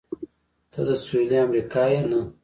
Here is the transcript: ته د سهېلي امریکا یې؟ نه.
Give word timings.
ته 0.71 0.79
د 0.87 0.89
سهېلي 1.05 1.37
امریکا 1.45 1.83
یې؟ 1.91 2.01
نه. 2.09 2.21